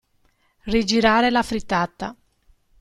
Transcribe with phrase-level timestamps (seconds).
[0.63, 2.15] Rigirare la frittata.